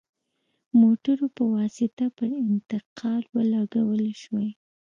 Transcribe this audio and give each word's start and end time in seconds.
موټرو 0.81 1.27
په 1.37 1.43
واسطه 1.55 2.05
پر 2.17 2.29
انتقال 2.53 3.23
ولګول 3.35 4.01
شوې. 4.23 4.49